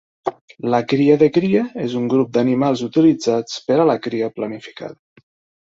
La 0.75 0.79
cria 0.93 1.17
de 1.23 1.27
cria 1.35 1.61
és 1.83 1.93
un 2.01 2.09
grup 2.15 2.33
d'animals 2.39 2.83
utilitzats 2.89 3.63
per 3.69 3.79
a 3.85 3.89
la 3.93 3.99
cria 4.09 4.33
planificada. 4.41 5.25